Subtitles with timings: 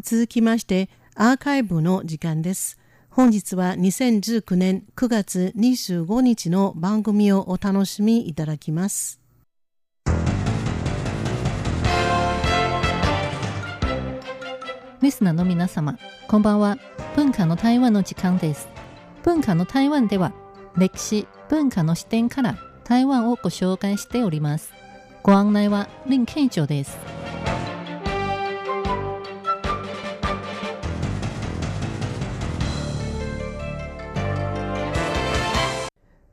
[0.00, 2.78] 続きまして、アーカイブの時間です。
[3.10, 9.20] 本日は2019年9月25日の番組をお楽しみいただきます。
[15.02, 16.78] リスナーの皆様、こんばんは。
[17.14, 18.68] 文化の台湾の時間です。
[19.22, 20.32] 文化の台湾では、
[20.78, 24.72] 歴史、文化の視点から台湾をご紹介しております。
[25.22, 27.11] ご案内は林慶長です。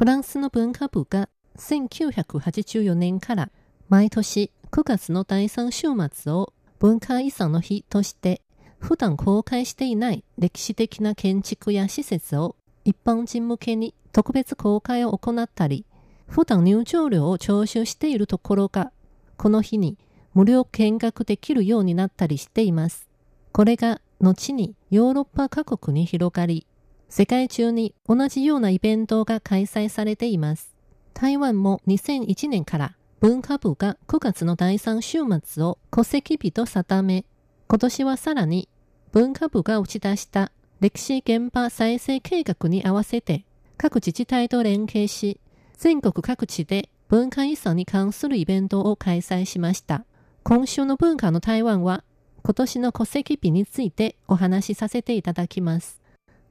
[0.00, 1.28] フランスの文化部が
[1.58, 3.50] 1984年から
[3.90, 8.40] 毎年9月の第3週末を文化遺産の日として
[8.78, 15.84] 普段公開していない歴史的な建築や施設を一般人向けに特別公開を行ったり、
[16.26, 18.92] 普段入場料を徴収しているところが、
[19.36, 19.98] この日に
[20.32, 23.06] 無料見学できるようになったりしています。
[23.52, 26.66] これが後にヨーロッパ各国に広がり、
[27.10, 30.72] 世界中に同じようなイベントが開催されています。
[31.12, 37.24] 台湾も2001年から文化部が9月の第3週末を戸籍日と定め、
[37.66, 38.68] 今年はさらに
[39.10, 43.44] 文化部が打ち出した歴史現場再生計画に合わせて
[43.76, 45.40] 各自治体と連携し、
[45.76, 50.04] 全国各地で文化遺産に関するイベントを開催しました。
[50.44, 52.04] 今週の文化の台湾は
[52.44, 55.99] 今年の戸籍日についてお話しさせていただきます。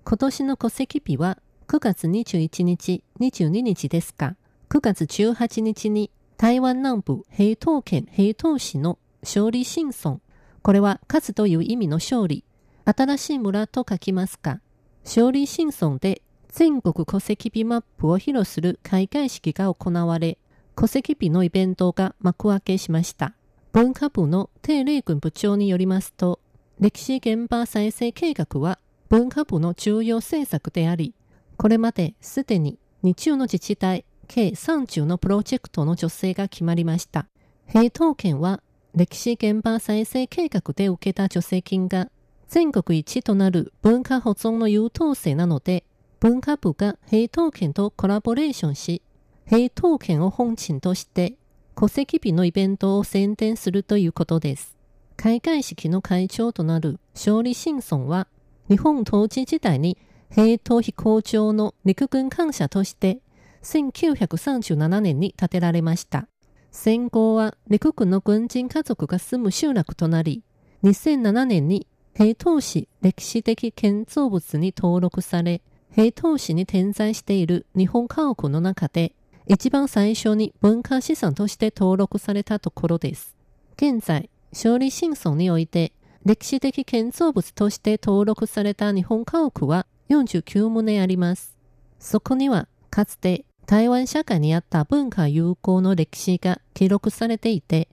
[0.10, 4.38] 今年の戸籍日は9月21日、22日ですが、
[4.70, 10.18] 9月18日に台湾南部平東県平東市の勝利新村、
[10.64, 12.44] これは勝つという意味の勝利、
[12.86, 14.62] 新しい村と書きますが、
[15.06, 20.40] 勝利新村で全国戸籍日マップを披露する開会式が行われ、
[20.76, 23.36] 戸籍日のイベントが幕開けしました。
[23.74, 26.40] 文化部の定例軍部長によりますと、
[26.80, 28.80] 歴史現場再生計画は
[29.10, 31.16] 文化部の重要政策であり、
[31.58, 37.28] これまですでに日中の自治体計30のプロジェクトの助成が決まりました。
[37.68, 38.62] 平等県は
[38.94, 42.12] 歴史現場再生計画で受けた助成金が
[42.48, 45.86] 全国一となる文化保存の優等生なので、
[46.20, 49.02] 文化部が平等県とコラボレーションし、
[49.48, 51.34] 平等県を本鎮として
[51.76, 54.78] 戸籍日のイベントを宣伝するということです。
[55.18, 58.28] 開会式の会長となる勝利新村は
[58.70, 59.98] 日本統治時代に
[60.30, 63.20] 平等飛行場の陸軍艦舎として
[63.64, 66.28] 1937年に建てられました。
[66.72, 70.44] 戦後は陸軍の軍人家族が住む集落となり、
[70.84, 79.14] 2007年に平等市歴史的建造物に登録され、平等市に点在している日本家屋の中で、
[79.48, 83.36] 一番最初に文化資産として登録されたところです。
[83.78, 85.92] 現在、勝利新村において
[86.26, 91.58] 歴史的建造物として登録された日本家屋は49棟あります。
[92.00, 97.88] そこにはかつて台湾社会にあった文化友好の歴史が記録されていて、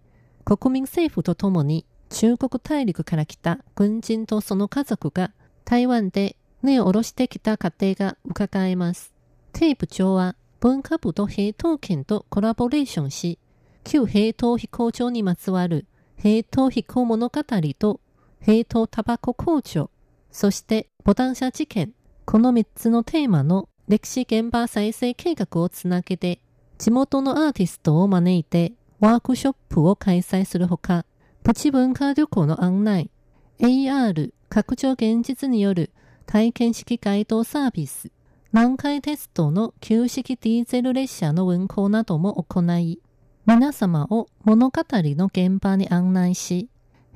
[0.45, 5.33] 国民政府とともに中国大陸から来た軍人とその家族が
[5.65, 9.13] 台湾で根を下ろしてきた過程が伺えます。
[9.53, 13.39] テープ長は文化部と平等県とコラボレーションし、
[13.85, 17.43] 旧平等飛行場にまつわる平等飛行物語
[17.79, 18.01] と
[18.47, 19.91] 平等タバコ工場、
[20.31, 26.39] そしてボタン車事件、この3つのテーマの歴史現場再生計画をつなげて、
[26.79, 31.05] 地元のアーティストを招いてワークショップを開催するほか、
[31.43, 33.11] プチ文化旅行の案内、
[33.59, 35.91] AR 拡張現実による
[36.27, 38.13] 体験式ガイドサービス、
[38.53, 43.01] 南海鉄道の旧式ディーゼル列車の運行なども行い、
[43.45, 46.69] 皆様を物語の現場に案内し、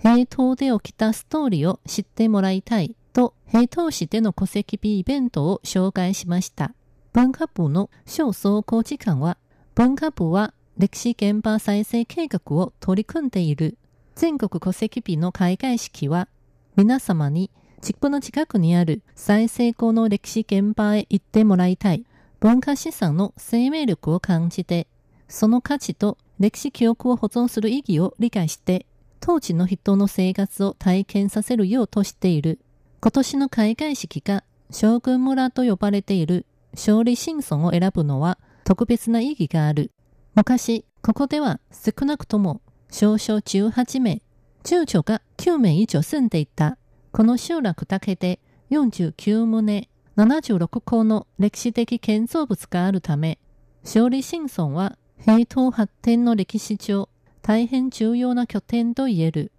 [0.03, 6.73] 平等で起きたストーリーを知ってもらいたいと、平等市での戸籍日イベントを紹介しました。
[7.13, 9.37] 文化部の小総工時間は、
[9.75, 13.77] 文化部は歴史現場再生計画を取り組んでいる
[14.15, 16.29] 全国戸籍日の開会式は、
[16.77, 17.51] 皆様に
[17.83, 22.05] 地区の近くにある再生後の歴史現場へ行ってもらいたい
[22.39, 24.87] 文化資産の生命力を感じて、
[25.29, 28.87] その価値と歴史記憶を保存する意義を理解して
[29.21, 32.59] 当時の人の生活を体験させるようとしている。
[33.01, 39.93] 今年の開会式が将軍村と呼ばれている勝利新村を選ぶのは特別な意義がある。
[40.35, 44.23] 昔、ここでは少なくとも少々18名、
[44.63, 46.79] 中女が9名以上住んでいた。
[47.13, 48.41] この集落だけで
[48.71, 53.39] 49棟、76校の歴史的建造物があるため、
[53.83, 57.10] 勝利新村は平等発展の歴史上
[57.43, 59.53] 大変重要な拠点と言える。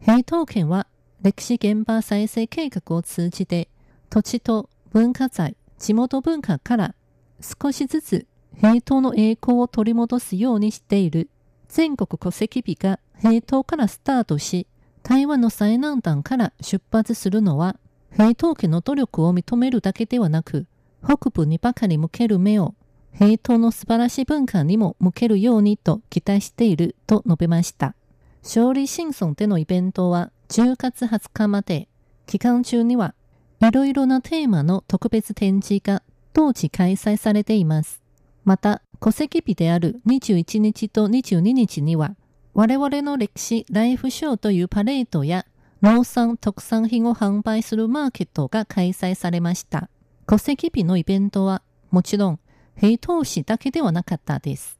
[0.00, 0.86] 平等県は
[1.22, 3.68] 歴史現場再生計画を通じて、
[4.10, 6.94] 土地と文化財、地元文化から
[7.40, 8.26] 少しずつ
[8.56, 11.30] 平等の栄光を取り戻すようにしている
[11.68, 14.66] 全国戸籍日が平等からスタートし、
[15.02, 17.76] 台湾の最南端から出発するのは、
[18.12, 20.66] 平等家の努力を認めるだけではなく、
[21.02, 22.74] 北部にばかり向ける目を
[23.14, 27.94] 平等の素晴らしい文化にも向けるようにと期待していると述べました。
[28.42, 31.88] 勝利新村でのイベントは10月20日まで、
[32.26, 33.14] 期間中には
[33.60, 38.02] いろいろなテーマの特別展示が当時開催されています。
[38.44, 42.16] また、戸籍日である21日と22日には、
[42.54, 45.46] 我々の歴史ライフショーというパレードや
[45.80, 49.88] 農産特産品を販売するマーケットが開催されました。
[50.26, 52.40] 戸籍日のイベントはもちろん
[52.76, 54.78] 平等市だけではなかったです。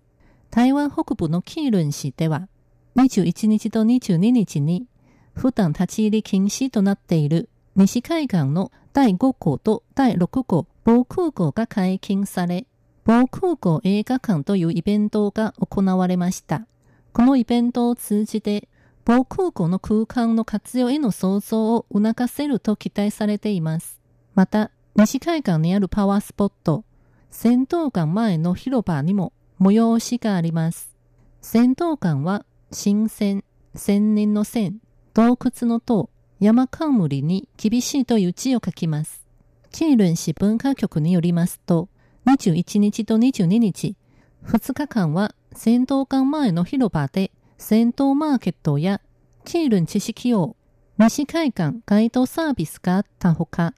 [0.50, 2.48] 台湾北部のキールン市では、
[2.96, 4.86] 21日と22日に、
[5.34, 12.66] 普段立ち入り禁止となっている西海岸の第5号と第6号防空壕が解禁され、
[13.04, 16.66] 防空壕映画館というイベントが行われました。
[17.12, 18.68] このイベントを通じて、
[19.04, 24.00] 防空壕の空間の活用への創造を促せると期待されています。
[24.34, 26.84] また、西海岸にあるパワースポット、
[27.34, 30.94] 戦闘館前の広場にも催しがあります。
[31.40, 33.42] 戦闘館は、新鮮、
[33.74, 34.80] 千人の線、
[35.14, 39.26] 洞窟の塔、山冠に厳しいという字を書きます。
[39.70, 41.88] キールン市文化局によりますと、
[42.26, 43.96] 21日と22日、
[44.44, 49.00] 2日間は戦闘館前の広場で戦闘マーケットや
[49.46, 50.54] キールン知識王、
[50.98, 53.72] 西海岸ガイドサービスがあったほか、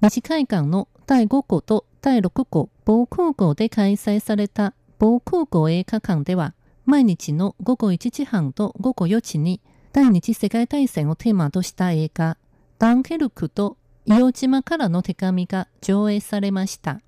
[0.00, 6.52] 西海岸の第5号と第6号防空壕で開催された防空壕映画館では、
[6.84, 9.62] 毎日の午後1時半と午後4時に
[9.94, 12.36] 第二次世界大戦をテーマとした映画、
[12.78, 17.00] ダンケルクと硫黄島からの手紙が上映されました。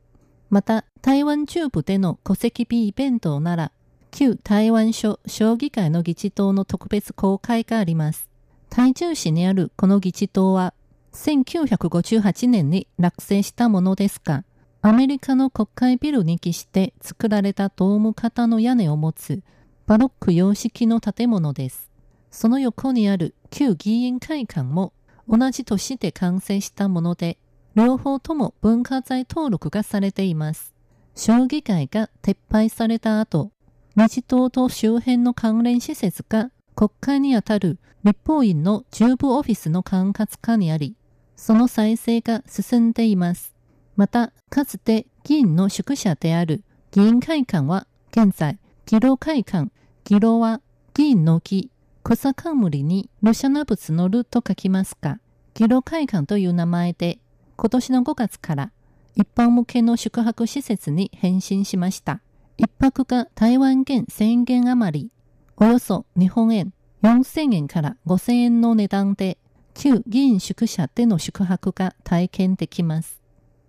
[0.49, 3.71] また、台湾中部での戸籍日イベントなら、
[4.13, 8.31] 旧台湾省将棋会の議事堂の特別公開があります。
[8.71, 10.73] 台中市にあるこの議事堂は、
[11.13, 14.45] 1958年に落成したものですが、
[14.83, 19.43] アメリカの国会ビルに帰して作られたドーム型の屋根を持つ
[19.87, 21.91] バロック様式の建物です。
[22.31, 24.93] その横にある旧議員会館も
[25.29, 27.39] 同じ年で完成したもので、
[27.75, 30.75] 両方とも文化財登録がされています。
[31.15, 33.51] 将棋会が撤廃された後、
[33.97, 40.97] 日東と周辺の関連施設が国会にあたる立法院の中部オフィスの管轄下にあり、
[41.41, 43.55] その再生が進んでいます。
[43.97, 49.73] また、かつて議員の宿舎である議員会館は、現在、議労会館、
[50.05, 50.61] 議労は
[50.93, 51.71] 議員の木、
[52.05, 55.19] 草冠にロシアナ物のると書きますが、
[55.55, 57.19] 議労会館という名前で、
[57.57, 58.71] 今年の5月から
[59.17, 62.21] 一般向けの宿泊施設に変身しました。
[62.59, 65.11] 一泊が台湾元1000元余り、
[65.57, 69.39] およそ日本円4000円から5000円の値段で
[69.75, 73.21] 旧議員宿舎での宿泊が体験できます。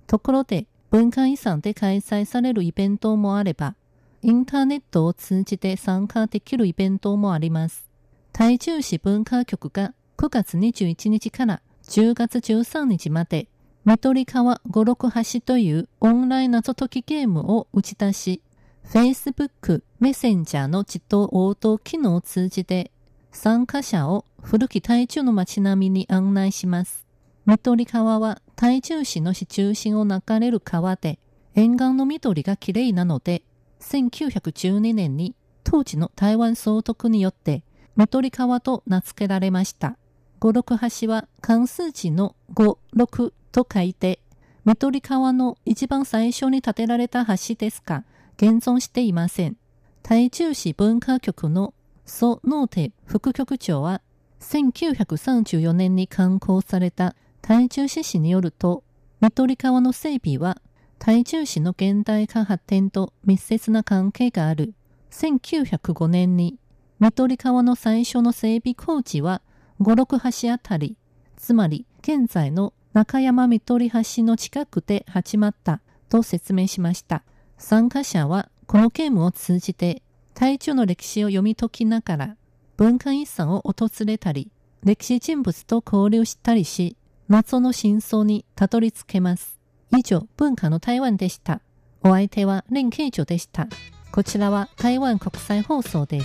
[0.08, 3.76] ところで、文化遺産で開催されるイベントもあれば、
[4.22, 7.90] インターネットを通じて参加できるイベントもあります。
[8.34, 13.48] 台中市文化局が9月21日から10月13日まで、
[13.86, 18.42] 緑川五六橋というオンライン謎解きゲームを打ち出し、
[18.86, 22.92] Facebook メッセンジャーの自動応答機能を通じて
[23.32, 27.06] 参加者を古き台中の街並みに案内します。
[27.46, 31.18] 緑川は台中市の市中心を流れる川で、
[31.56, 33.44] 沿岸の緑が綺麗なので、
[33.80, 37.64] 1912年に当時の台湾総督によって
[37.96, 39.98] 緑川と名付けられました。
[40.40, 44.20] 五六橋は関数字の五六と書いて、
[44.66, 48.04] 緑川の一番最初に建てられた橋ですが、
[48.38, 49.58] 現存していません。
[50.04, 51.74] 台中市文化局の
[52.06, 54.02] ソ・ノーテ副局長は、
[54.40, 58.84] 1934年に刊行された台中市史によると、
[59.22, 60.62] 緑川の整備は、
[61.00, 64.74] 台中市の現代化発展と密接な関係がある。
[65.12, 66.58] 1905年に、
[67.00, 69.42] 緑川の最初の整備工事は、
[69.80, 70.96] 五六橋あたり、
[71.38, 77.24] つまり現在の中山緑橋の近くで始まったと説明しました。
[77.58, 80.04] 参加者はこのゲームを通じて
[80.42, 82.36] 台中の歴史を読み解きながら、
[82.76, 84.50] 文化遺産を訪れたり、
[84.84, 86.98] 歴史人物と交流したりし、
[87.30, 89.60] 謎の真相にたどり着けます。
[89.96, 91.62] 以上、文化の台湾でした。
[92.02, 93.68] お相手は林慶女でした。
[94.12, 96.20] こちらは台湾国際放送です。